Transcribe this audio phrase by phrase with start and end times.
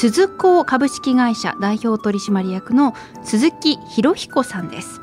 [0.00, 5.02] 鈴子株式会社代表取締役の鈴木博彦さんです。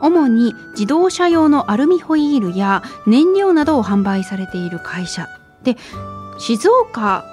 [0.00, 5.28] 主に自動車用のアルミホイールや燃料などを販売されている会社。
[5.62, 5.76] で
[6.40, 7.24] 静岡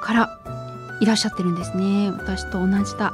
[0.00, 0.40] から
[1.02, 2.10] いらっしゃってるんですね。
[2.10, 3.12] 私と同じだ。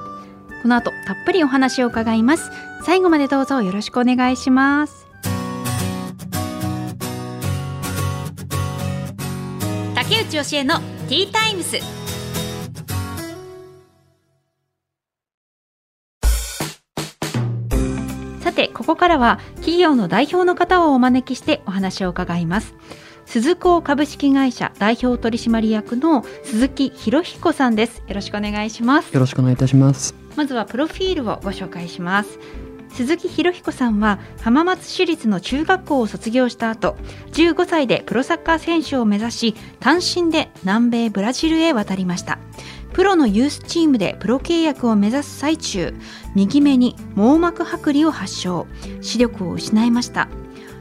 [0.62, 2.52] この後たっぷりお話を伺います。
[2.84, 5.08] 最後までどうぞよろしくお願いします。
[9.96, 10.78] 竹内義恵の
[11.08, 11.99] ティータイムス。
[18.70, 22.74] ここからは企業の代表の方をお招きしてお話を伺います。
[23.26, 28.02] 鈴子株式会社代表取締役の鈴木博彦さんです。
[28.08, 29.12] よろしくお願いします。
[29.12, 30.14] よろしくお願いいたします。
[30.36, 32.38] まずはプロフィールをご紹介します。
[32.92, 36.96] 鈴木博彦さんは浜松市立の中学校を卒業した後
[37.32, 42.38] 15歳でプロサッカー選手を目指し単身で南米ブラジルへ渡りました
[42.92, 45.94] プロのユースチームでプロ契約を目指す最中
[46.34, 48.66] 右目に網膜剥離を発症。
[49.00, 50.28] 視力を失いました。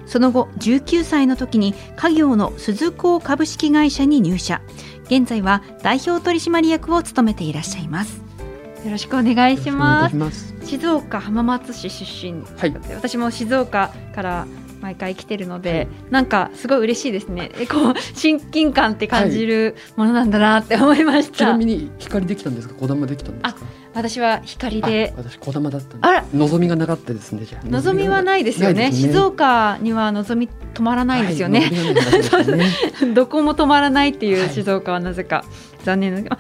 [0.06, 4.62] その後19歳の時に家業の鈴子株式会社に入社。
[5.06, 8.22] 現在は代表取締役を務めていらっしゃいます。
[8.84, 10.56] よろしくお願いします。
[10.64, 14.48] 静岡浜松市出身、はい、私も静岡から
[14.82, 17.52] 毎回来てるので、はい、なんかすごい嬉しいですね。
[17.60, 22.76] えこう親近感って感じるものなんだなって思いました、ちなみに光できたんですか？
[22.76, 23.62] 小玉できたんですか？
[23.94, 25.14] 私は光で。
[25.18, 26.26] 私小玉だったあら。
[26.34, 31.62] 望みがなかったですね望みはないですよね、ね、静岡には望み止まらないですよね、
[32.32, 35.44] はいね、 どこも止まらないっていう静岡はなぜか。
[35.84, 36.38] 残念な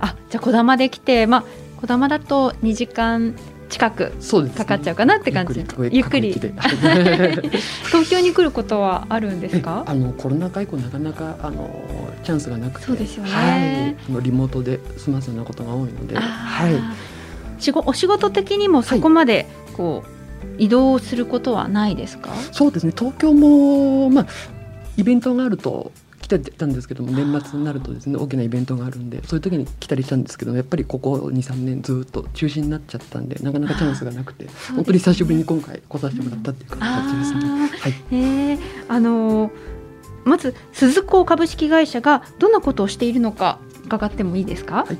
[0.00, 1.44] あじゃあ小玉できてまあ
[1.80, 3.34] 小玉だと2時間
[3.72, 4.12] 近く
[4.54, 6.32] かかっちゃうかなって感じ、ゆっくり
[7.86, 9.82] 東京に来ることはあるんですか？
[9.88, 11.70] あのコロナ禍以降なかなかあの
[12.22, 12.86] チャンスがなくて。
[12.86, 16.74] そうですよね、はい、リモートで済ますようなことが多いので、はい、
[17.86, 22.28] お仕事的にもそこまでこう、はい、移動することはないですか？
[22.52, 22.92] そうですね。
[22.96, 24.26] 東京も、まあ、
[24.98, 25.92] イベントがあると
[26.40, 37.68] てたんですけども年末になるとですね大きなイベントがあるんでそういう時に来たりしたんですけどやっぱりここ23年ずっと中止になっちゃったんでなかなかチャンスがなくて、本当に久しぶりに今回来させてもらったっていう形ですね。
[37.68, 39.52] はい、えー、あのー、
[40.24, 44.84] まず鈴子株式会社がどんなことをしているのか伺ってもいいですか？
[44.86, 44.98] はい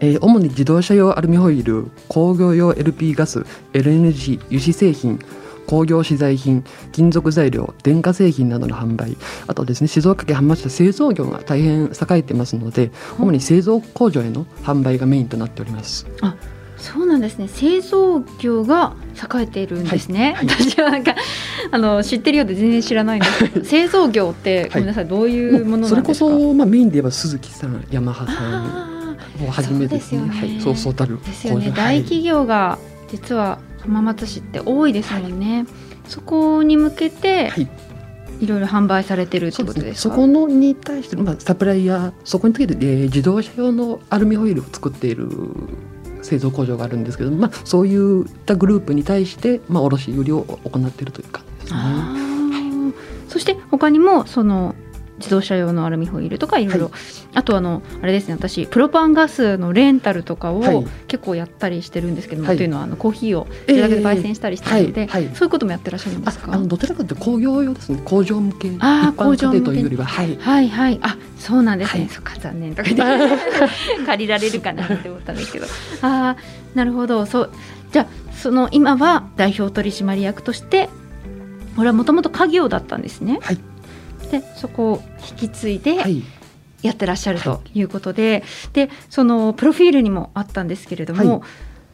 [0.00, 3.40] えー、主に自動車用アルミホイル工業用 LP ガス
[3.72, 5.18] LNG 油脂製品
[5.68, 16.06] 工業資材品金属材料電化製品などの販売あとですね静岡県浜松市製造業が大変栄えてますので主に製造工場への販売がメインとなっております。
[16.22, 16.34] あ
[16.78, 17.48] そうなんですね。
[17.48, 21.16] 製造業が栄えているんですね、はいはい、私はなんか
[21.72, 28.60] あの知ってるようで全然知らないんですけど製造業ってごめんなさい、どういうものそれこそ、まあ、メインで言えば鈴木さんヤマハさ
[29.44, 30.22] んをはじめですね。
[30.22, 31.72] ね、はい、そうそうたるですよね。
[31.72, 32.78] 大企業が
[33.10, 35.66] 実は浜松市って多いですもんね、はい、
[36.06, 37.68] そこに向けて、はい。
[38.40, 45.28] いろいろ販売されてるってことですそ、ね、そこのに対して、まあ、サプライヤーそこにつけて、えー、自動車用のアルミホイルを作っている
[46.22, 51.78] 製造工場があるんですけど、まあ、そういったグループに対して、まあ、卸売を行っているというかですね。
[51.80, 52.92] は
[53.26, 54.76] い、そして他にもその
[55.18, 56.90] 自動車用のアルミホイルとかいろいろ、
[57.34, 65.26] あとあのあれですね私プロパンガスのレンタルとかを結構やったりしてるんですけども、はい、というのはあのコーヒーを自宅で焙煎したりしてるので、えーはい。
[65.26, 66.52] はい、そういうこともやってらっしゃるんですか？
[66.52, 68.00] あのどちらかというと工業用ですね。
[68.04, 68.70] 工場向け。
[68.80, 69.64] あ工場向け。
[69.66, 70.06] というよりは。
[70.06, 70.36] はい。
[70.36, 70.98] はいはい。
[71.02, 73.36] あそうなんですね、そっか残念とか言って。
[74.06, 75.66] 借りられるかなって思ったんですけど。
[76.02, 76.36] ああ
[76.74, 77.26] なるほど。
[77.26, 77.50] そう
[77.92, 80.88] じゃあその今は代表取締役として
[81.76, 83.38] これはもともと家業だったんですね。
[83.42, 83.58] はい
[84.30, 85.96] でそこを引き継いで
[86.82, 87.82] やってらっしゃるとい。
[87.82, 88.42] うことではい、
[88.72, 91.42] でそのプロフィールにもあったんですけれども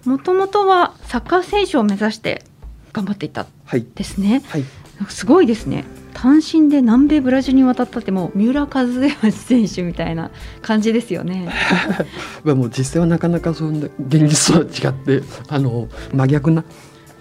[0.04, 2.44] もともとはサッカー選手を目指して
[2.92, 3.46] 頑張っていた
[3.94, 4.64] ですね、はい、
[5.08, 5.84] すごいですね。
[6.14, 10.30] 単身で南米ブラジルに渡ったってもう三浦知良選手みたいな
[10.62, 11.52] 感じですよね。
[12.44, 16.64] もう実際はなかなかそんな現実とは違ってあの真逆な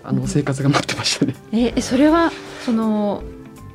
[0.04, 1.36] あの生活が待ってましたね。
[1.52, 2.32] えそれは
[2.64, 3.24] その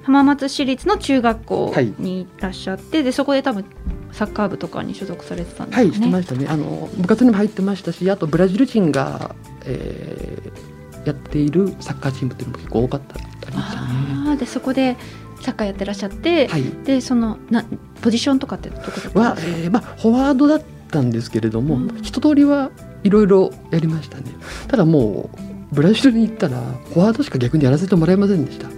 [0.09, 3.65] 浜松市立の中学校にいらっしゃって、でそこで多分
[4.13, 5.93] サッカー部とかに所属されてたんですはい。
[5.93, 6.47] してましたね。
[6.49, 9.35] あの部活にも入ってましたし、あとブラジル人が、
[9.65, 13.27] えーやっているサッカーチームっていうのも結構多かったあね。
[13.57, 14.97] あーでそこで
[15.41, 16.65] サッカーやってらっしゃって、はい。
[16.85, 17.65] でそのな
[18.03, 18.77] ポジションとかってど
[19.13, 19.57] こはん、ですか？
[19.59, 22.71] えーまあフォワードだったんですけれども、うん一通りは
[23.05, 24.25] いろいろやりましたね。
[24.67, 28.69] ただもうブラジルに行ったらフォワードしか逆にやらせてもらえませんでした。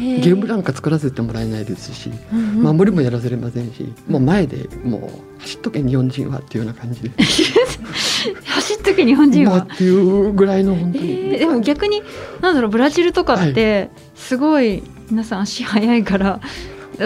[0.00, 7.10] へゲームなんか作らせてもらえないですし、守りもやらせれませんし、もう前でもう走っとけ日本人はっていうような感じで、
[8.44, 9.50] 走っとき日本人は。
[9.50, 11.08] まあっていうぐらいの本え当に。
[11.34, 12.02] ーでも逆に
[12.40, 16.40] なんだろうブラジルとかってすごい皆さん足速いから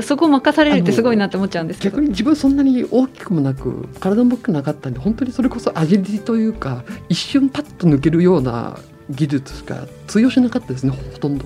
[0.02, 1.96] そこ任されるってすごいなって思っちゃうんですけど。
[1.96, 8.76] 逆に自分そんなに大きくもなく体も大きくなかったんで本当にそれこそアジリティというか一瞬パッと抜けるような
[9.10, 11.44] 技術しか通用しなかったですねほとんど。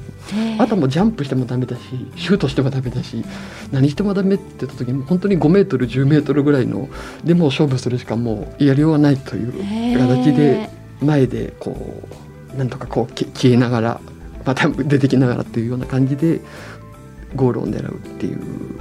[0.59, 1.83] あとはもうジャンプしてもダメだし
[2.17, 3.25] シュートしてもダメだし
[3.73, 6.89] 何してもダメって言った時に本当に5メートル10メートルぐらいの
[7.25, 9.53] でもう勝負するしかもうやりようがないという
[9.99, 10.71] 形で
[11.01, 12.03] 前でこ
[12.55, 14.01] うなんとかこうき消えながら
[14.45, 16.41] また出てきながらっていうような感じで
[17.35, 18.39] ゴールを狙うっていう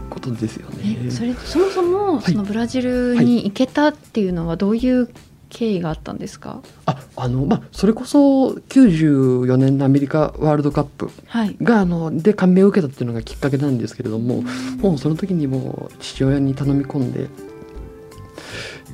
[0.09, 0.97] ことですよね。
[1.05, 2.21] えそれそもそもはい。
[2.23, 5.09] そのブラジルに行けたっていうのはどういう
[5.49, 14.43] 経緯があったんですか、ああのまあそれこそ94年のアメリカワールドカップはい、があので感銘を受けたっていうのがきっかけなんですけれども
[14.79, 17.27] もうその時にもう父親に頼み込んで行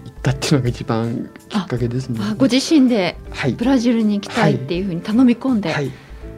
[0.10, 2.20] ったっていうのが一番きっかけですね。
[2.22, 3.54] あご自身ではい。
[3.54, 5.92] ブラジルに行きたいっていうふうに頼み込んで、はい、い。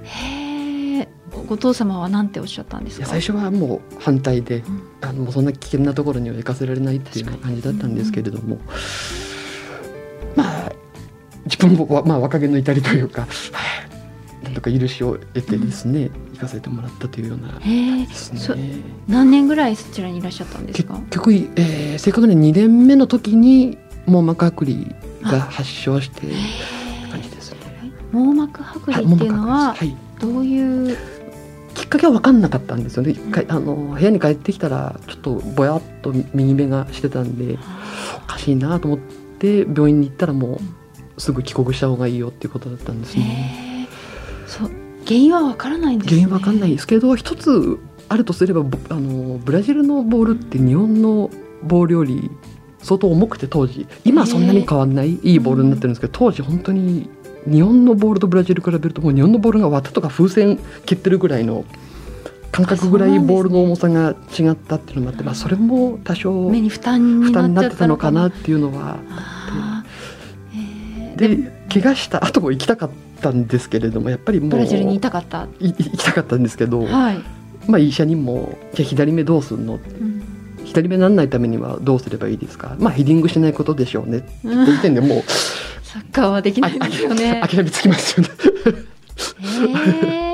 [0.03, 1.07] へえ
[1.47, 3.03] ご父様は何ておっしゃったんですか？
[3.03, 4.81] や最初はもう反対で、うん。
[5.01, 8.75] あのそんな危険なところには行かせられないっていう感じだったんですけれども、まあ
[11.57, 13.27] 自分も、まあ、若気の至りというか、は
[14.41, 14.43] い。
[14.45, 18.07] なんとか許しを得てですね、行かせてもらったというようなね。
[19.07, 24.65] 何年ぐらいそちらにいらっしゃったんです結か局、えー、正確に2年目の時に網膜剥
[25.23, 26.27] 離が発症して
[27.09, 27.57] 感じですね。
[28.11, 30.97] 網膜剥はい離っていうのははいどういう？
[31.73, 33.11] きっかけは分かんなかったんですよね。
[33.11, 37.57] 一回あの部屋に帰ってきたらちょっとぼやっと右目がしてたんで
[38.17, 38.99] おかしいなと思っ
[39.39, 40.59] て病院に行ったらもう
[41.17, 43.87] すぐ帰国した方がいいよっていうことだったんですね。
[44.47, 44.71] そう
[45.05, 46.21] 原因はわからないんですね。
[46.21, 47.79] 原因わかんないですけど一つ
[48.09, 51.29] あるとすればぼあのブラジルのボールって日本の
[51.63, 52.29] ボールより
[52.79, 57.09] 相当重くて当時今はそんなに変わんないいいボールになってるんですけど当時本当に
[57.49, 61.65] 日本のボールとブラジル比べるともう日本のボールが綿とか風船蹴ってるぐらいの
[62.51, 68.27] 感覚ぐらいボールの重さが違ったっていうのもあって、まあ、それも多少目に負担になってたのかな。
[68.27, 68.99] っていうのは
[71.15, 72.89] でで怪我した後も行きたかっ
[73.21, 75.47] たんですけれどもやっぱりもうブラジルにいたかった。
[75.59, 77.21] い行きたかったんですけど、はい、
[77.67, 80.21] まあ、医者にも「じゃあ左目どうすんの?」うん
[80.65, 85.23] 左目にならないためにはどうすればいいですかまあヘディングしないことでしょうねってうん言ってんでもう
[85.83, 87.41] サッカーはできないですよね。
[87.47, 88.33] 諦めつきますよね。
[89.39, 90.25] へー。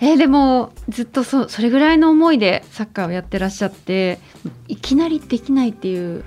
[0.00, 4.18] えーでもずっとそそれぐらいの思いでサッカーをやってらっしゃって
[4.68, 6.24] いきなりできないっていう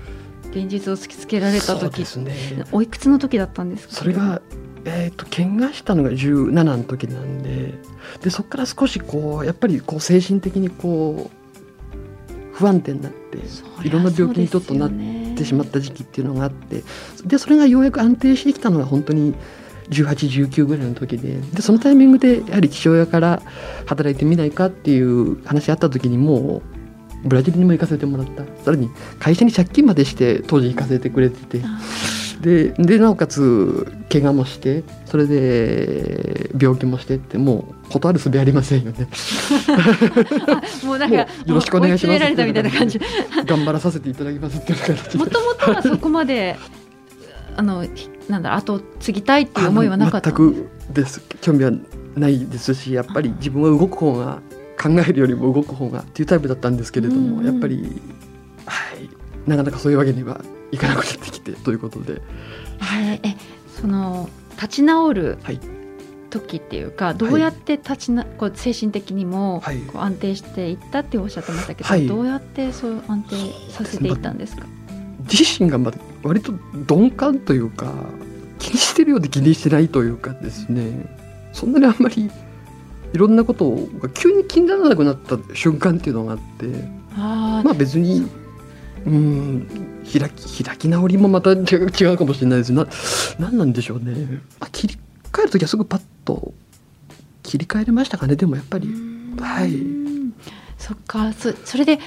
[0.50, 1.98] 現実を突きつけられた時。
[2.00, 2.64] ですね。
[2.72, 3.94] おいくつの時だったんですか？
[3.94, 4.40] それが、
[4.84, 7.74] えー、と怪我したのが17の時なんで
[8.22, 13.38] でそこから少しこうやっぱりこう精神的にこう不安定になって
[13.86, 14.90] いろんな病気にちょっとなっ
[15.36, 16.82] てしまった時期っていうのがあって
[17.24, 19.34] でそれがようやく安定してきたのが本当に
[19.90, 23.42] 1819ぐらいの時ででそのタイミングでやはり父親から
[23.86, 26.79] 働いてみないかっていう話あった時にもう
[27.24, 28.44] ブラジルにも行かせてもらった。
[28.64, 31.60] さらに会社に借金までして当時行かせてくれてて。
[31.64, 31.80] あ
[32.40, 39.08] ででなおかつ怪我もしてそれで病気もしてってもう断る術ありませんよね。
[40.84, 42.98] もうなんかよろしくお願いしますたみたいな感じ。
[43.44, 45.18] 頑張らさせていただきますっていう形で。
[45.18, 46.56] もともとはそこまで
[47.56, 51.20] あのひなんだ後継ぎたいっていう思いはなかった全くです。
[51.42, 51.72] 興味は
[52.16, 54.40] ないですしやっぱり自分は動く方が
[54.80, 57.38] 考えるよりも動く方がっていうタイプだったんですけれども、うん。
[57.40, 58.00] うんやっぱり
[58.66, 60.40] はいなかなかそういうわけには
[60.72, 62.22] いかなくなってきてということで。
[62.80, 63.36] えーえ
[63.80, 65.60] その立ち直るはい。
[66.30, 69.78] 時っていうか、どうやって立ちなこう精神的にもはい。
[69.80, 72.06] こう安定していったっておっしゃってましたけど、はい。
[72.06, 73.36] どうやってそう安定
[73.72, 74.64] させていったんですか？
[75.28, 76.52] 自身がまだ割と
[76.88, 77.92] 鈍感というか
[78.60, 81.04] 気にしてるようで気にしてないというかですね。
[81.52, 82.30] そんなにあんまり
[83.12, 86.66] いろんなことが急に気にならなくなった瞬間っていうのがあって
[87.16, 88.26] あまあ別に
[89.06, 89.66] うん
[90.04, 92.72] 開き開き直りもまた違うかもしれないです。
[92.72, 92.86] な
[93.38, 94.98] 何なんでしょうね、まあ、切り
[95.32, 96.52] 替える時はすぐパッと
[97.42, 98.36] 切り替えれましたかね。
[98.36, 98.88] でもやっぱり
[99.38, 99.72] はい。
[100.78, 101.32] そっか。
[101.32, 101.98] そそれで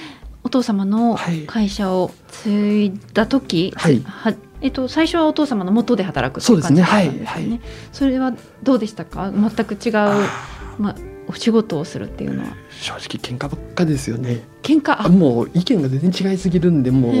[0.42, 1.46] お父様のはい。
[1.46, 4.00] 会社を継いだ時、はい。
[4.04, 6.82] はえっと、最初はお父様の元で働くそうですね。
[6.82, 7.24] はい。
[7.24, 7.60] はい。
[7.92, 8.32] それは
[8.62, 9.32] どうでしたか？
[9.32, 10.28] 全く違う、あ
[10.78, 12.48] まあ、お仕事をするっていうのは。
[12.48, 14.42] ー正直喧嘩ばっかですよね。
[14.62, 14.96] 喧嘩？
[15.06, 15.08] あ。
[15.08, 17.14] もう意見が全然違いすぎるんでもう。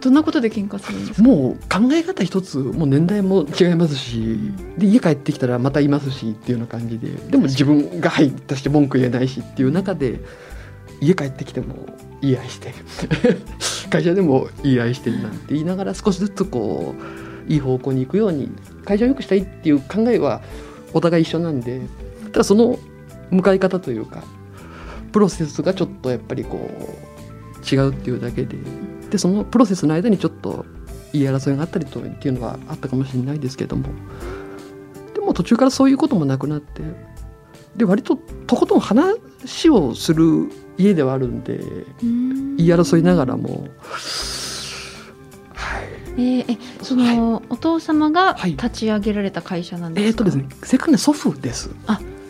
[0.00, 1.28] どんなことで喧嘩するんですか？
[1.28, 4.38] もう考え方一つもう年代も違いますし、
[4.78, 7.10] で家帰ってきたらまたいますしっていうような感じで。
[7.30, 10.20] でも自分が入ったして文句言えないしっていう中で
[11.02, 11.86] 家帰ってきても
[12.22, 12.72] 言い合いして。
[13.90, 16.94] 会社でも言い合いしてなんて言いながら少しずつこ
[17.48, 18.48] ういい方向に行くように
[18.84, 20.40] 会社を良くしたいっていう考えは
[20.94, 21.80] お互い一緒なんで
[22.32, 22.78] ただその
[23.30, 24.22] 向かい方というか
[25.12, 28.56] プロセスがちょっとやっぱりこう違うっていうだけで
[29.10, 30.64] でそのプロセスの間にちょっと
[31.12, 33.88] 言い争いがあったりとっていうのはあったかもしれないですけども
[35.14, 36.82] でも途中からそういうこともなくなって
[37.76, 41.58] で割ととことん話をする家ではあるんで
[42.02, 43.68] 言言い争いながらも
[45.54, 45.88] はい。
[46.16, 48.52] えーえその、お父様がはい。
[48.52, 51.70] 立ち上げられた会社なんですか、えっ、とですね正確には祖父です。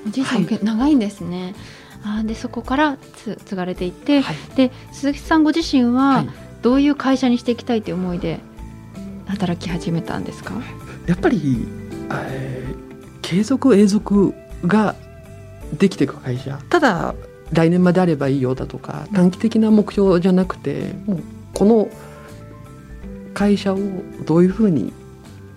[0.06, 0.58] おじいさん、はい。
[0.62, 1.54] 長いんですね。
[2.02, 4.36] あーでそこからつ継がれていって、はい。
[4.56, 6.28] で鈴木さんご自身ははい。
[6.62, 8.38] どういう会社にしていきたいという思いで
[9.26, 10.52] 働き始めたんですか、
[11.06, 11.66] やっぱり、
[12.12, 12.90] えー
[13.22, 14.34] 継続永続
[14.66, 14.96] が
[15.78, 16.58] できていく会社。
[16.68, 17.14] ただ
[17.52, 21.22] 来年まであればいいよだとか短期的な目標じゃなくてもう
[21.54, 21.88] この
[23.32, 23.78] 会社を
[24.26, 24.92] どういうふうに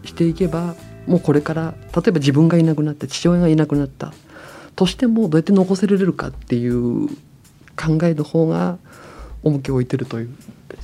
[0.05, 0.75] していけば
[1.07, 4.13] もうこれから例えば自分がいなくなって父親がいなくなった
[4.75, 7.07] としてもどうやって残せられるかっていう
[7.75, 8.77] 考えの方が
[9.43, 10.35] 重きを置いてるという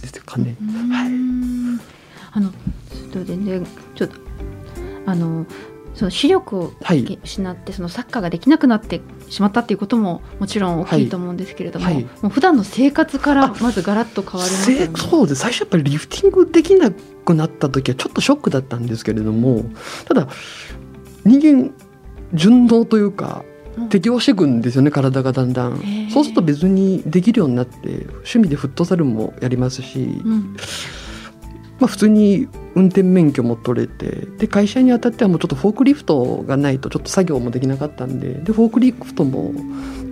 [0.01, 0.55] ですかね。
[2.31, 3.65] あのちょっと全然
[3.95, 4.15] ちょっと
[5.05, 5.45] あの
[5.95, 7.19] その視力をはい。
[7.23, 11.95] 失ってそのサッカーができなくなってしまったっていうことももちろん大きいと思うんですけれども、はい。
[11.95, 12.03] はい。
[12.03, 14.91] もう普段の生活からまずガラッと変わりますよね。
[14.95, 15.41] せそうです。
[15.41, 19.65] 最初やっぱりリフティングできなくなった時はちょっとショックだったんですけれども
[20.05, 20.27] ただ
[21.25, 21.71] 人間
[22.33, 23.58] 順応というかうん
[23.89, 25.79] 適応していくんですよね体がだんだん。
[26.11, 30.57] そうすると別にできるようになって趣味でフットサルもやりますし、うん。
[31.79, 39.53] まあ、普通に運転免許も取れてで会社にあたってはもうちょっとフォークリフトがないとちょっと作業もできなかったんででフォークリフトも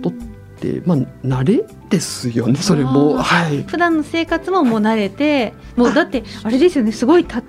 [0.02, 0.18] 取っ
[0.58, 3.18] てまあ慣れですよねそれも。
[3.18, 3.62] はい。
[3.64, 7.42] 普段の生活ももう慣れてもうだってあれですよねすごいた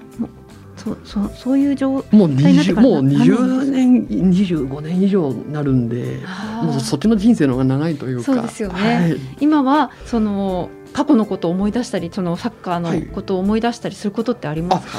[0.83, 6.19] そうそうそういう状もう大変なって20からもうな20年25年以上になるんで
[6.63, 8.24] もうそっちの人生の方が長いというか。
[8.24, 8.95] そうですよね。
[8.95, 9.17] はい。
[9.39, 13.01] 今はその過去のことを思い出したりそのサッカーはい。
[13.01, 14.98] のことを思い出したりすることってありますか、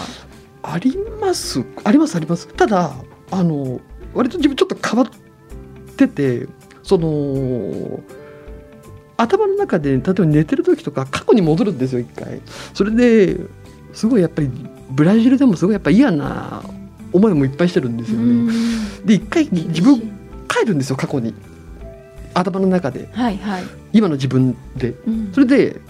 [0.63, 1.65] あります。
[1.85, 2.49] ありますあります。
[2.49, 2.95] ただ
[3.31, 3.81] あの
[4.15, 6.47] 割と自分ちょっと変わってて
[6.83, 8.01] その
[9.17, 12.41] 頭の中で例えば寝てる時とか過去に戻るんですよ一回。
[12.75, 13.39] それで
[13.93, 14.51] すごいやっぱり
[14.91, 16.63] ブラジルでもすごいやっぱ嫌な
[17.13, 18.53] 思いもいっぱいしてるんですよね。
[19.05, 20.01] で一回自分
[20.49, 21.35] 帰るんですよ過去に。
[22.35, 23.09] 頭の中で。
[23.13, 24.95] はいはい、今の自分で。
[25.07, 25.33] うん。
[25.33, 25.81] それで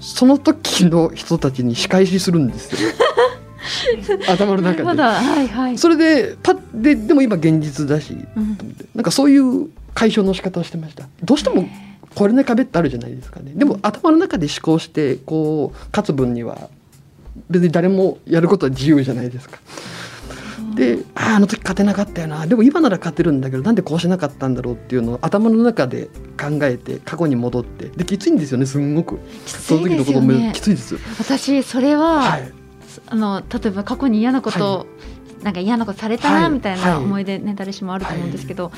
[0.00, 2.90] その時の人たちに仕返しするんですよ。
[4.28, 5.02] 頭の中で。
[5.02, 8.16] はいはい、それでパッででも今現実だし。
[8.36, 8.58] うん。
[8.94, 11.08] なんかそういう解消の仕方をしてました。
[11.24, 11.68] どうしても
[12.14, 13.52] これね壁ってあるじゃないですかね。
[13.54, 16.68] でも頭の中で思考してこう勝つ分には
[17.50, 19.58] 別に誰もやることは自由じゃないですか。
[20.74, 22.46] であああの時勝てなかったよな。
[22.46, 26.08] でも今なら勝てるんだけどなんでこうしなかったんだろうっていうのを頭の中で
[26.40, 27.86] 考えて過去に戻って。
[27.88, 29.18] できついんですよねすんごく。
[29.44, 31.00] きつそのいですよ時のこともねきついですよ。
[31.18, 32.52] 私それは、はい。
[33.06, 34.86] あの例えば過去に嫌なことを、
[35.42, 36.50] なんか嫌なことされたはない。
[36.50, 36.96] みたいはない。
[36.96, 38.72] 思い出ね誰しもあると思うんですけど、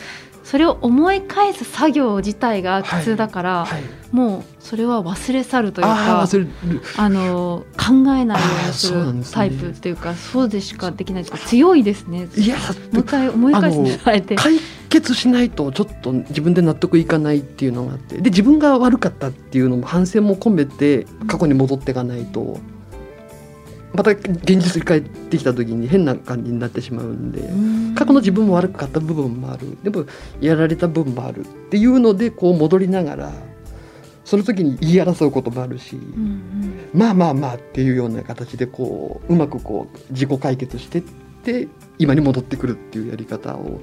[0.44, 3.82] それを思い返す作業自体が苦痛だから、はい。
[4.12, 6.28] もうそれは忘れ去るというあか
[6.96, 12.28] あの考えないようにするタイプというかそうでしかできないというか強いですね。
[12.36, 12.56] いや
[12.92, 14.34] もう一回思い返して。
[14.34, 18.16] 解決しないとちょっと自分で納得いかないっていうのがあって。
[18.16, 22.58] で自分が悪かったっていうのも反省も込めて過去に戻っていかないと
[23.92, 27.94] また現実に帰ってきた時に変な感じになってしまうんでうん。
[27.94, 29.76] 過去の自分も悪かった部分もある。
[29.82, 30.06] でも
[30.40, 33.32] やられた部分もあるっていうのでこう戻りながら
[34.24, 36.90] その時に言い争うこともあるし、うんうん。
[36.94, 41.02] まあまあまあっていうような形でこううまくこう自己解決してっ
[41.42, 41.68] て
[41.98, 43.80] 今に戻ってくるっていうやり方を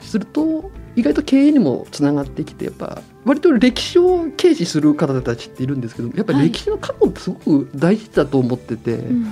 [0.00, 9.26] すると意外と経営にもつながってきてやっぱ割と歴史を軽視する方たちっているんですけどやっぱり歴史の過去ってすごく大事だと思ってて、うん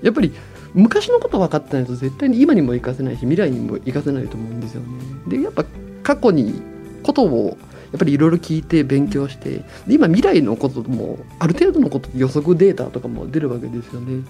[0.00, 0.32] やっぱり
[0.74, 4.86] 昔のこと分かってないと絶対に今にも活かせないし未来にも活かせないと思うんですよね。
[5.26, 5.64] でやっぱ
[6.04, 6.62] 過去に
[7.02, 7.58] ことを
[7.96, 14.24] ぱりいろいろ聞いて勉強してで今未来のこともある程度のこと予測データとかも出るわけですよね。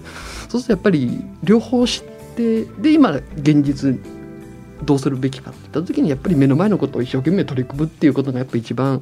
[0.47, 3.99] そうするとやっぱり両方知ってで今現実
[4.83, 9.01] どうするべきかっていった時にやっぱり目の前のことを一生懸命取り組むっていうことがやっぱ一番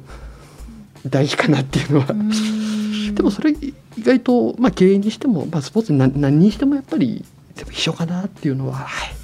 [1.06, 2.06] 大事かなっていうのは。
[3.14, 7.24] でもそれ意外と、まあ、経営にしても、まあ、スポーツに何何にしてもやっぱり
[7.56, 9.14] 一緒かなっていうのは、はい、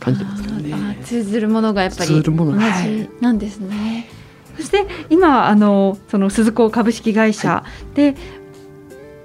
[0.00, 0.98] 感じてますけどね。
[1.04, 2.52] 通ずるものがやっぱり通ずるもの。
[2.52, 4.08] 同がじなんですね。
[4.56, 7.62] そして今あのその鈴子株式会社
[7.94, 8.16] で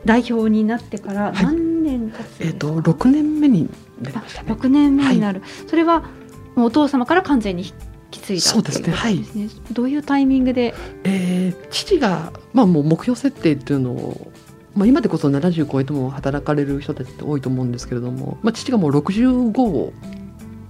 [0.05, 1.43] 代表になってからはい。
[1.43, 3.69] 何年経つんですか、えっ、と6年目に
[4.01, 4.53] なりましたね。
[4.53, 6.03] 6年目になる、それは
[6.55, 7.73] お父様から完全に引
[8.11, 8.93] き継いだそうですね。
[8.93, 9.49] ってい。
[9.71, 10.73] どういうタイミングで？
[11.03, 14.31] えー父が、まあ、もう目標設定っていうのを、
[14.75, 19.93] まあ、今でこそ70超えても働かれる人たちって多いと思うんですけれども、まあ、父がもう65を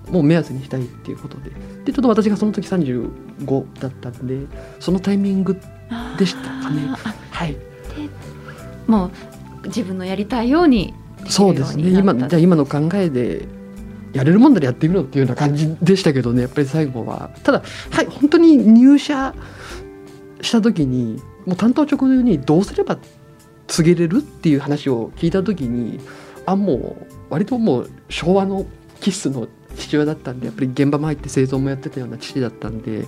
[0.10, 1.52] もう目安にしたいっていうことで
[1.86, 4.48] でちょっと私がその時35だったんで
[4.80, 5.60] そのタイミング
[6.18, 6.88] でしたかね。
[7.32, 7.58] はい。
[8.88, 9.12] も
[9.64, 10.94] う自分のやりたいように
[11.28, 11.90] そうですね。
[11.90, 13.48] 今じゃあ今の考えで
[14.14, 19.34] やれるもんならやってみろっていうような感じでしたけどねやっぱり最後はただはい本当に入社
[20.42, 22.98] した時にもう担当直入にどうすれば
[23.68, 26.00] 告げれるっていう話を聞いた時に
[26.46, 28.66] あもう割ともう昭和の
[29.00, 33.06] 気質の父親だったんでやっぱり現場も入って製造もやってたような父だったんで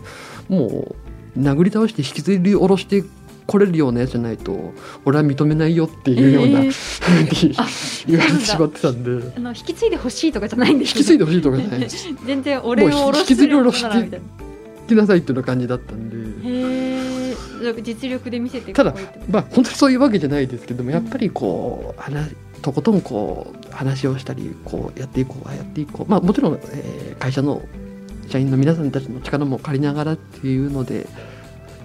[0.50, 0.96] も
[1.36, 3.04] う殴り倒して引きずり下ろして
[3.48, 4.74] これるようなやつじゃないと
[5.06, 6.72] 俺は認めないよっていうような、えー。
[6.72, 7.68] ふうにあ
[8.08, 9.34] 言われてしまってたんで。
[9.38, 11.88] あの引き継いでほしいとかじゃないんです引き継いでほしいとかじゃない
[12.26, 13.48] 全然俺を下ろもう引きな
[14.88, 16.16] 来なさいっていうような感じだったんで。
[17.82, 18.84] 実力で見せてた。
[18.84, 18.94] だ
[19.30, 26.10] まあ本当にそういうわけじゃないですけどもやっぱりこう話とことんこう話をしたりこうやっていこうやっていこう。
[26.10, 27.62] まあもちろん、えー会社の
[28.28, 31.08] 社員の皆さんたちの力も借りながらっていうので、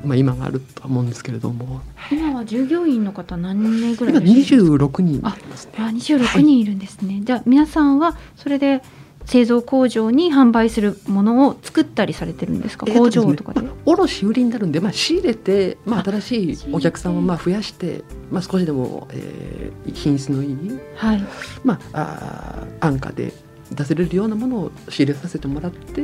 [0.05, 1.81] まあ、今があるとは思うんですけれども。
[2.11, 5.73] 今は従業員の方何名ぐらい今いらっしゃるんですか？26人になりますね。
[5.79, 8.83] あ26人いるんですね、じゃあ皆さんはそれで
[9.27, 21.23] 製造工場に販売するものを作ったりされてるんですか、えーと工ですね場とかで、まあ卸売りになるんで、まあ、仕入れて、まあ、あ新しいお客さんをまあ増やして、まあ、少しでも、えー品質のいい、はい。
[21.65, 23.33] まあ、あー安価で
[23.73, 26.03] 出せれるようなものを仕入れさせてもらって、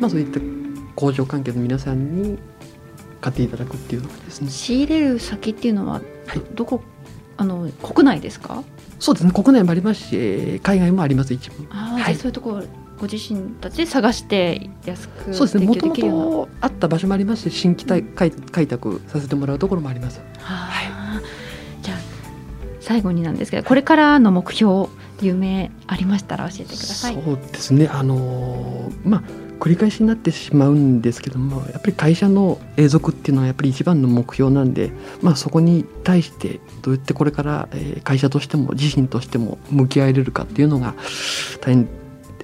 [0.00, 0.40] まあ、そういった
[0.94, 2.38] 工場関係の皆さんに
[3.20, 4.50] 買っていただくっていうのがですね。
[4.50, 6.40] 仕入れる先っていうのははい。
[6.54, 6.82] どこ
[7.36, 8.62] あの国内ですか？
[8.98, 9.32] そうですね。
[9.32, 11.66] 国内もありますしえー海外もあります一部。
[11.70, 12.14] あ、ーはい。
[12.16, 12.62] そういうところ
[12.98, 15.66] ご自身たちで探して安くそうですね。
[15.66, 20.20] もともとあった場所もありますし新規開開開拓させてもらうところもあります。
[20.38, 21.20] はあ
[21.82, 21.98] じゃあ
[22.80, 24.88] 最後になんですけどこれからの目標
[25.26, 27.14] 夢ありましたら教えてください。
[27.14, 27.88] そうですね。
[27.88, 29.22] あのーまあ
[29.60, 40.94] 繰り返しになってしまうんですけどもやっぱり会社の永続っていうのはやっぱり一番の目標なんで、まあ、そこに対してどうやってこれから、えー会社としても自身としても向き合えれるかっていうのが
[41.60, 41.88] 大変、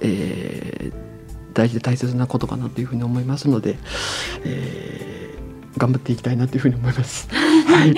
[0.01, 1.07] えー
[1.53, 3.77] 大事で大切なことかなというふうに思いますので、
[4.43, 5.17] えー
[5.77, 7.27] 頑張っていきたいなというふうに思います。
[7.33, 7.93] はい、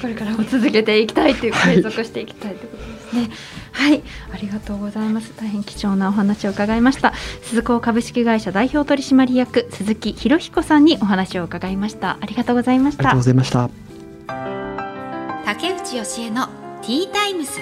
[0.00, 1.76] これからも続けていきたいというはい。
[1.76, 3.30] 継続していきたいということですね。
[3.72, 5.32] はい、ありがとうございます。
[5.36, 7.12] 大変貴重なお話を伺いました。
[7.42, 12.18] 鈴子株式会社代表取締役鈴木博彦さんにお話を伺いました。
[12.20, 13.24] ありがとうございましたありがとうご。
[13.24, 13.70] ざいました。
[15.44, 16.48] 竹内義恵の
[16.82, 17.60] ティータイムス。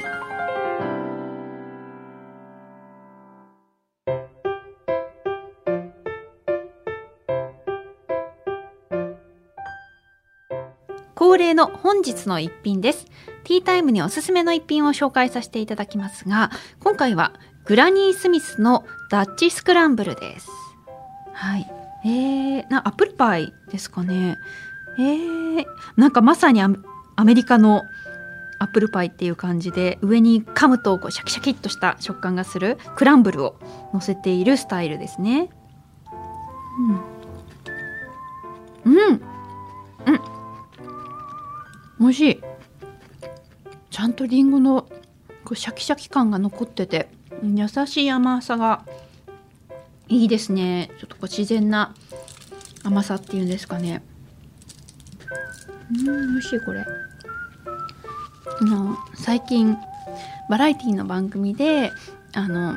[11.14, 13.06] 恒例の本日の一品です。
[13.44, 17.32] ティータイムにおすすめの一品を紹介させていただきますが、今回は
[17.64, 20.48] グラニースミスのダッチスクランブルです。
[21.32, 21.70] はい。
[22.04, 24.36] えー、なアップルパイですかね。
[24.98, 25.64] えー、
[25.96, 26.68] なんかまさにア
[27.24, 27.82] メリカの
[28.58, 33.58] アップルパイっていう感じで上に噛むとこうシャキシャキっとした食感がするクランブルを
[33.92, 35.50] 乗せているスタイルですね。
[38.84, 39.20] うん、うん、うん、
[42.00, 42.40] 美味しい。
[44.04, 44.82] ちゃんとリンゴの
[45.46, 47.08] こうシャキシャキ感が残ってて
[47.42, 48.84] 優しい甘さが
[50.08, 50.90] いいですね。
[50.98, 51.94] ちょっとこう自然な
[52.82, 54.02] 甘さっていうんですかね。
[55.90, 56.84] うん美味しいこれ。
[58.60, 59.74] あの最近
[60.50, 61.90] バラエティの番組で
[62.34, 62.76] あの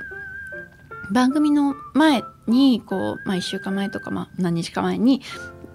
[1.12, 5.22] 番組の前にこう、まあ、1週間前とか、まあ、何日か前に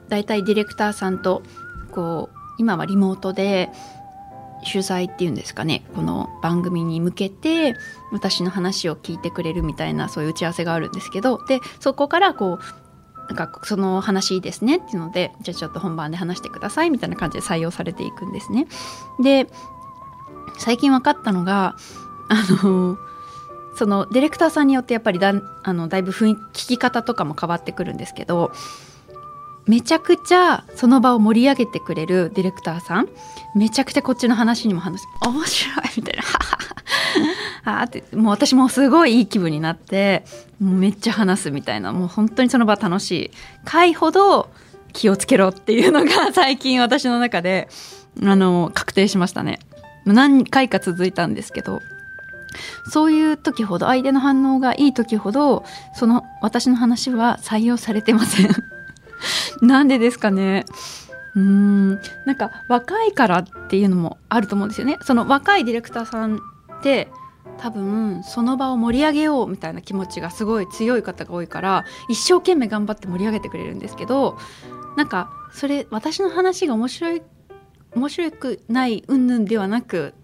[0.09, 1.43] だいたいディレクターさんと
[1.91, 3.69] こう今はリモートで
[4.71, 7.75] 取材っていうんですかねこの番組に向けて
[8.11, 18.67] 私の話を聞いてくれるみたいなそういう打ち合わせがあるんですけどでそこからこうなんかその話いいですねっていうのでじゃあちょっと本番で話してくださいみたいな感じで採用されていくんですね。
[19.23, 19.47] で
[20.59, 21.77] 最近分かったのが
[22.29, 22.99] あの
[23.75, 28.53] そのディレクターさんによってやっぱりだあのだいぶ雰囲気聞き方とかも変わってくるんですけど
[29.67, 33.09] めちゃくちゃその場を盛り上げてくれるディレクターさん。
[33.55, 35.07] めちゃくちゃこっちの話にも話す。
[35.27, 36.23] 面白いみたいな。
[37.81, 40.25] あってもう私もすごいいい気分になって
[40.61, 41.93] もうめっちゃ話すみたいな。
[41.93, 43.31] もう本当にその場楽しい
[43.65, 44.51] 回ほど
[44.93, 47.69] 気をつけろっていうのが 最近私の中で
[48.23, 49.61] あの確定しましたね。
[50.05, 51.81] 何回か続いたんですけど。
[52.91, 58.72] そういう時ほど相手の反応がいい時ほどその私の話は採用されてません。
[59.61, 60.65] なんでですかね。
[61.35, 61.91] うーん。
[62.27, 64.99] なんか若いからっていうのもあると思うんですよね。
[65.03, 66.39] その若いディレクターさんっ
[66.83, 67.09] て
[67.59, 74.37] 多分その場を盛り上げようみたいな気持ちがすごい強い方が多いから一生懸命頑張って盛り上げてくれるんですけど
[74.97, 77.23] なんかそれ私の話が面白い
[77.95, 80.15] 面白くない云々ではなく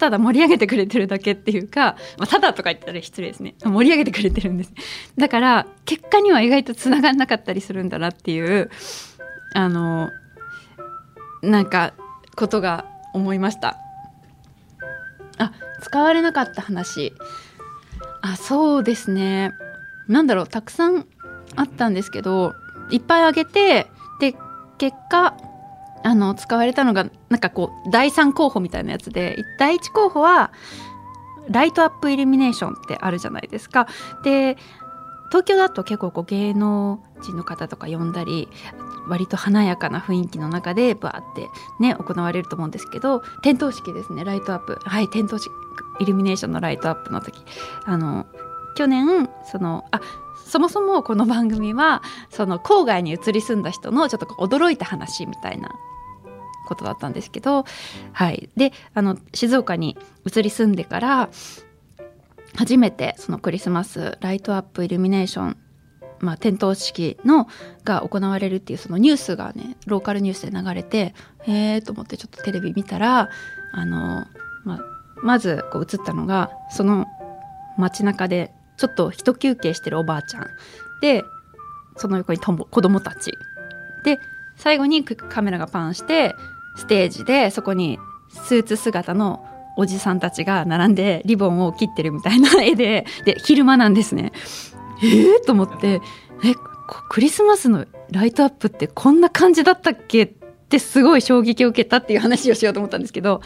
[0.00, 3.54] ただ盛り上げてくれてるだけっていうか、まあ、ただとか言ったら失礼ですね。
[3.62, 4.72] 盛り上げてくれてるんです。
[5.18, 8.70] だから結果には意外とつながんなかったりするんだなっていう
[9.54, 10.08] あの
[11.42, 11.92] なんか
[12.34, 13.76] ことが思いました。
[15.36, 17.12] あ使われなかった話。
[18.22, 19.52] あそうですね。
[20.08, 21.06] なんだろうたくさん
[21.56, 22.54] あったんですけど
[22.90, 23.86] いっぱいあげて
[24.18, 24.34] で
[24.78, 25.36] 結果
[26.02, 30.52] あの使われたのがなんかこう第3候補みたいなやつで第1候補は
[31.48, 33.86] ライトアップイルミネーションってあるじゃないですか。
[34.22, 34.56] で
[35.30, 38.48] 東京だと結構こう芸能人の方とか呼んだり
[39.06, 45.50] 割と華やかな雰囲気の中でバーってね行われると思うんですけど点灯式ですねライトアップはい点灯式
[46.00, 47.44] イルミネーションのライトアップの時
[47.84, 48.26] あの
[48.74, 50.00] 去年そのあ
[50.50, 55.76] そもそもこの番組はその郊外に移り住んだ人のちょっと驚いた話みたいな
[56.66, 57.64] ことだったんですけど、
[58.12, 61.30] はい、であの静岡に移り住んでから
[62.56, 65.56] 初めてそのクリスマスライトアップイルミネーション
[66.18, 67.48] まあ、点灯式の
[67.82, 71.14] が行われるっていうそのニュースがねローカルニュースで流れて
[71.46, 73.30] へえと思ってちょっとテレビ見たら
[73.72, 74.26] あの、
[74.64, 74.80] まあ、
[75.22, 77.06] まずこう映ったのがその
[77.78, 80.46] 街中でちょっと一休憩してるおばあちゃん。
[81.02, 81.22] で
[81.96, 83.34] その横にとも子供たち。
[84.04, 84.18] で
[84.56, 86.34] 最後にカメラがパンして
[86.76, 87.98] ステージでそこに
[88.30, 94.32] スーツ姿のおじさんたちが並んでリボンを切ってるみたいな 絵でで昼間なんですね。
[95.02, 96.00] えー、と思って。
[96.42, 96.54] え
[97.10, 100.22] クリスマスのライトアップってこんな感じだったっけ？
[100.22, 100.26] っ
[100.70, 103.42] てすごい衝撃を受けたっていう話をしようと思ったんですけど。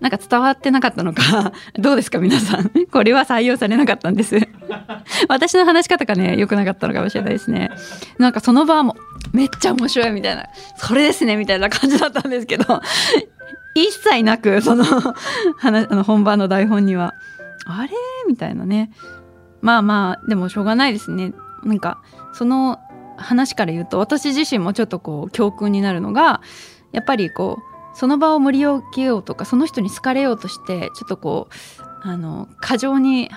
[0.00, 2.70] なんか伝わってなかったのか どうですか皆さん。
[2.90, 4.38] これは採用されなかったんです。
[5.28, 7.70] 私の話し方がね良くなかったのかもしれないですね。
[8.18, 8.96] なんかその場も
[9.32, 10.44] めっちゃ面白いみたいな
[10.76, 12.80] それですねみたいな感じだったんですけど
[13.74, 17.14] 一切なくそのあの本番の台本には
[17.66, 17.90] あれ？
[18.28, 18.90] みたいなね。
[19.60, 21.32] まあまあでもしょうがないですね。
[21.64, 21.98] なんか
[22.32, 22.78] その
[23.18, 26.40] 話から言うと私自身もちょっとこう教訓になるのが
[26.92, 27.69] やっぱりこう
[28.00, 33.28] その場を盛り上げようとかその人に好かれようとしてちょっとこうあの過剰に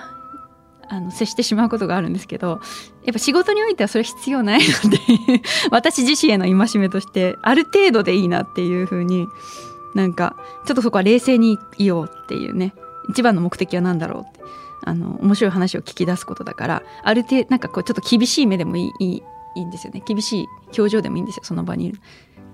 [0.88, 2.60] あの接してしまうことがあるんですけど
[3.04, 9.28] やっぱ仕事においてはそれ必要ないので 私自身への戒めとしてある程度でいいなっていうふうに
[9.94, 12.72] なんかちょっとそこは冷静にいようっていうね
[13.10, 14.40] 一番の目的は何だろうって
[14.82, 19.22] あの面白い話を聞き出すことだからある程度なんかこうちょっと厳しい目でもいいいい
[19.56, 20.02] いいんですよね。
[20.04, 20.46] 厳しい
[20.76, 22.00] 表情でもいいんですよその場にいる。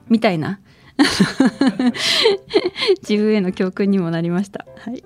[0.08, 0.58] みたいな
[3.08, 4.66] 自分への教訓にもなりました。
[4.78, 4.98] はい。
[4.98, 5.02] い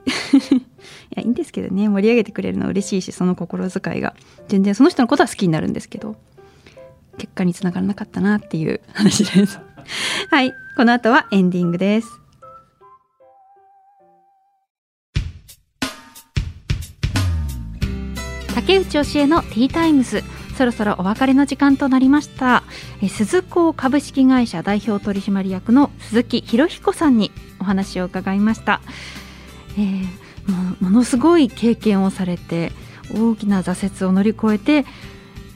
[1.16, 4.14] や、いいんですけどね、盛り上げてくれるのは嬉しいし、その心遣いが。
[4.48, 6.16] 全然その人のことは好きになるんですけど、
[7.18, 9.61] 結果につながらなかったなっていう話です。
[10.30, 10.52] はい。
[10.76, 12.09] この後はエンディングです。
[18.54, 20.22] 竹内教えのティータイムズ。
[20.55, 22.62] そろそろお別れの時間となりました。
[23.03, 28.81] え鈴子株式会社代表取締役の鈴木博彦さんにお話を伺いました、
[29.77, 32.73] えー、もものすごい経験をされて
[33.12, 34.87] 大きな挫折を乗り越えて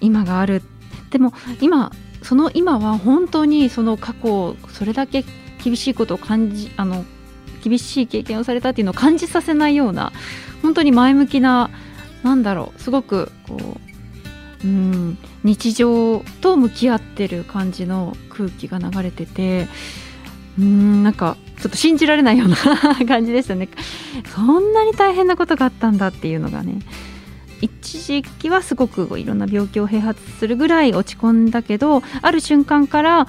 [0.00, 0.62] 今がある。
[1.10, 5.24] でも今その今は本当にその過去それだけ
[5.62, 7.04] 厳しいことを感じあの
[7.62, 10.12] 厳しい経験をされたっていうのを感じさせないような
[10.62, 11.70] 本当に前向きな
[12.22, 13.87] なんだろうすごくこう
[14.64, 15.18] うん。
[15.44, 19.68] 日常と向き合ってる感じの空気が流れてて
[20.58, 22.56] うんなんかちょっと信じられないような
[23.06, 23.68] 感じでしたね。
[24.34, 26.80] そんなに大変なことがあったんだっていうのがね
[27.60, 33.26] 一時期はすごくいろんな病気を併発するぐらい落ち込んだけどある瞬間から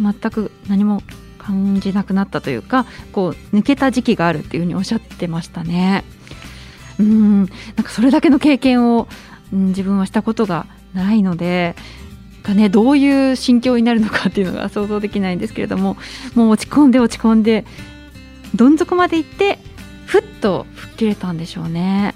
[0.00, 1.02] 全く何も
[1.38, 6.04] 感じなくなったというかこう抜けた時期があるっていうふうにおっしゃってましたね。
[6.98, 7.38] うん。
[7.40, 7.46] なん
[7.82, 9.08] かそれだけの経験を、
[9.52, 11.76] うん、自分はしたことがないので
[12.42, 15.96] がねどういう心境になるのかっていうのが想像できないんですけれども
[16.34, 17.64] もう落ち込んで落ち込んで
[18.54, 19.58] どん底まで行って
[20.06, 22.14] ふっと吹っ切れたんでしょうね。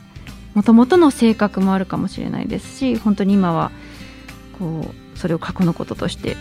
[0.55, 3.71] もともとの性格もあるかもしれないですし本当に今は
[4.59, 6.37] こうそれを過去のこととして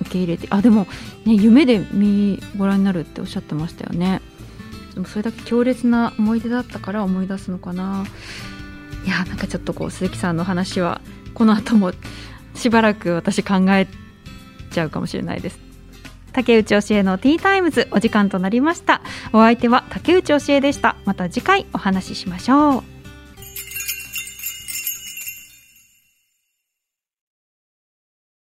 [0.00, 0.86] 受け入れてあでも、
[1.26, 4.22] ね、夢で見ご覧になるっておっしゃってましたよね。
[4.94, 8.04] でもそれだけ強烈な思い出だったから思い出すのかな。
[9.04, 11.00] いやなんかちょっとこう鈴木さんの話は
[11.34, 11.92] この後も
[12.54, 13.86] しばらく私考え
[14.70, 15.58] ちゃうかもしれないです。
[16.32, 19.00] 竹内教えのティータイムズお時間となりました。
[19.32, 20.96] お相手は竹内教えでした。
[21.04, 22.99] また次回お話ししましょう。